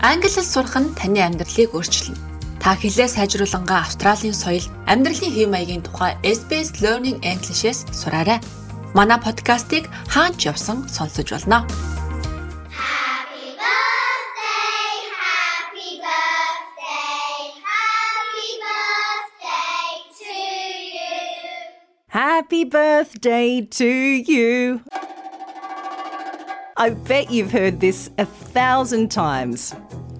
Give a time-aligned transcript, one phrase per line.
[0.00, 2.14] Англи хэл сурах нь таны амьдралыг өөрчилнө.
[2.62, 8.38] Та хэлээ сайжруулангаа Австралийн соёл, амьдралын хэв маягийн тухай SBS Learning English-с сураарай.
[8.94, 11.66] Манай подкастыг хаач явсан сонсож болно.
[22.08, 23.90] Happy birthday to
[24.30, 24.80] you.
[26.80, 29.74] I bet you've heard this a thousand times.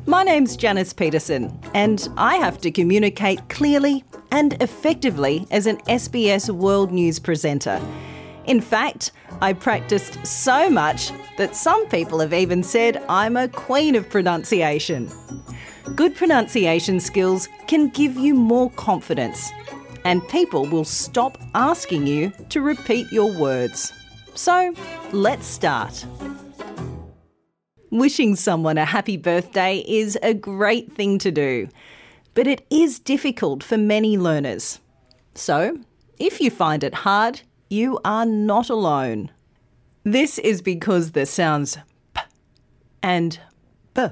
[0.06, 6.50] My name's Janice Petersen, and I have to communicate clearly and effectively as an SBS
[6.50, 7.80] World News presenter.
[8.46, 13.94] In fact, I practiced so much that some people have even said I'm a queen
[13.94, 15.08] of pronunciation.
[15.94, 19.48] Good pronunciation skills can give you more confidence
[20.04, 23.92] and people will stop asking you to repeat your words.
[24.34, 24.74] So,
[25.12, 26.04] let's start.
[27.90, 31.68] Wishing someone a happy birthday is a great thing to do,
[32.34, 34.78] but it is difficult for many learners.
[35.34, 35.78] So,
[36.18, 39.30] if you find it hard, you are not alone.
[40.04, 41.78] This is because the sounds
[42.14, 42.20] p
[43.02, 43.40] and
[43.94, 44.08] b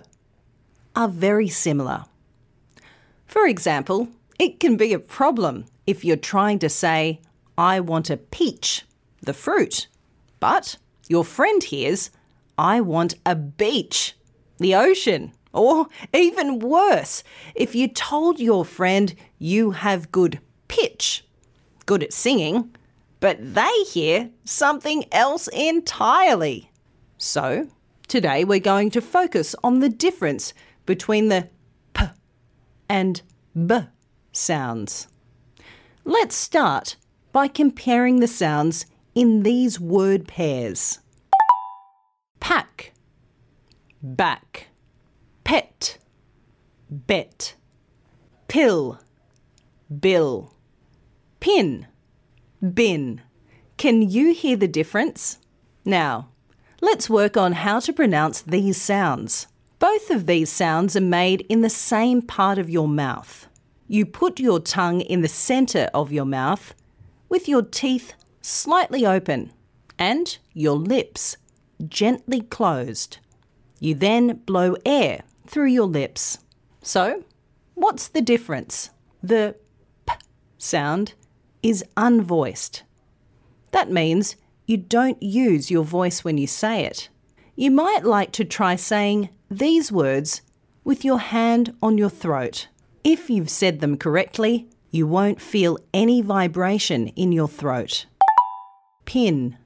[0.95, 2.07] are very similar.
[3.27, 7.21] For example, it can be a problem if you're trying to say,
[7.59, 8.87] I want a peach,
[9.21, 9.89] the fruit,
[10.41, 12.11] but your friend hears,
[12.59, 14.17] I want a beach,
[14.59, 15.33] the ocean.
[15.53, 17.23] Or even worse,
[17.55, 21.25] if you told your friend you have good pitch,
[21.87, 22.77] good at singing,
[23.21, 26.71] but they hear something else entirely.
[27.17, 27.69] So,
[28.07, 30.53] today we're going to focus on the difference
[30.84, 31.49] between the
[31.95, 32.05] p
[32.89, 33.23] and
[33.67, 33.79] b
[34.33, 35.09] sounds.
[36.05, 36.97] Let's start
[37.33, 38.84] by comparing the sounds
[39.15, 40.99] in these word pairs
[42.41, 42.92] pack,
[44.03, 44.69] back,
[45.45, 45.98] pet,
[46.91, 47.55] bet,
[48.49, 49.00] pill,
[50.00, 50.55] bill,
[51.41, 51.87] pin,
[52.75, 53.22] bin.
[53.77, 55.38] Can you hear the difference?
[55.84, 56.28] Now,
[56.81, 59.47] let's work on how to pronounce these sounds.
[59.78, 63.47] Both of these sounds are made in the same part of your mouth.
[63.87, 66.75] You put your tongue in the centre of your mouth
[67.28, 69.53] with your teeth slightly open
[69.99, 71.37] and your lips
[71.87, 73.19] gently closed.
[73.81, 76.38] You then blow air through your lips.
[76.82, 77.25] So,
[77.75, 78.91] what's the difference?
[79.22, 79.56] The
[80.06, 80.14] p
[80.59, 81.14] sound
[81.62, 82.82] is unvoiced.
[83.72, 87.09] That means you don't use your voice when you say it.
[87.54, 90.43] You might like to try saying these words
[90.84, 92.69] with your hand on your throat.
[93.04, 98.06] If you've said them correctly, you won't feel any vibration in your throat.
[99.04, 99.56] Pin,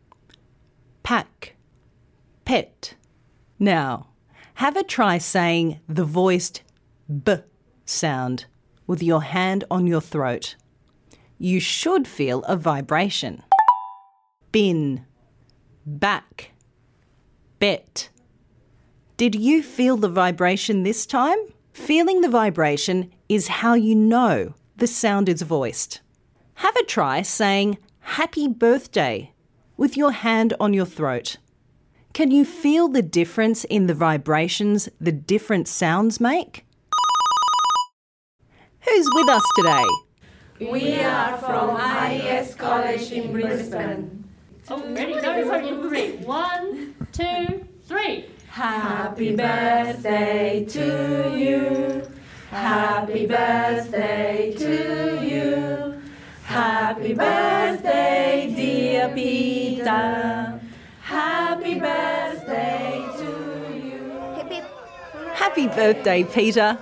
[1.02, 1.54] pack,
[2.50, 2.96] pet.
[3.60, 4.08] Now,
[4.54, 6.62] have a try saying the voiced
[7.06, 7.36] b
[7.84, 8.46] sound
[8.88, 10.56] with your hand on your throat.
[11.38, 13.44] You should feel a vibration.
[14.50, 15.06] Bin,
[15.86, 16.50] back,
[17.60, 18.08] bet.
[19.16, 21.38] Did you feel the vibration this time?
[21.72, 26.00] Feeling the vibration is how you know the sound is voiced.
[26.54, 29.32] Have a try saying happy birthday
[29.76, 31.36] with your hand on your throat.
[32.12, 36.64] Can you feel the difference in the vibrations the different sounds make?
[38.80, 39.84] Who's with us today?
[40.72, 44.24] We are from IES College in Brisbane.
[44.68, 45.14] Oh, ready?
[45.14, 46.16] Go, sorry, three.
[46.24, 48.26] One, two, three.
[48.48, 52.02] Happy birthday to you.
[52.50, 56.02] Happy birthday to you.
[56.42, 60.59] Happy birthday, dear Peter.
[61.80, 64.60] Happy birthday to you.
[65.32, 66.74] Happy birthday, Peter.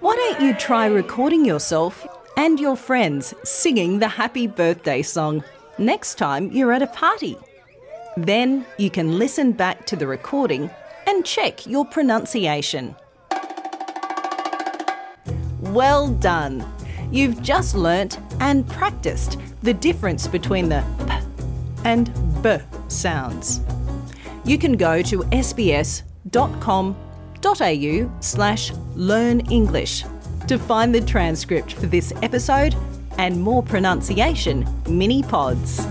[0.00, 2.06] Why don't you try recording yourself
[2.36, 5.44] and your friends singing the happy birthday song
[5.78, 7.36] next time you're at a party?
[8.16, 10.70] Then you can listen back to the recording
[11.06, 12.96] and check your pronunciation.
[15.60, 16.64] Well done!
[17.12, 21.14] You've just learnt and practiced the difference between the p
[21.84, 22.10] and
[22.42, 22.58] b
[22.88, 23.60] sounds.
[24.46, 26.10] You can go to sbs.com.au
[28.20, 30.04] slash learn English
[30.46, 32.76] to find the transcript for this episode
[33.18, 35.84] and more pronunciation mini pods.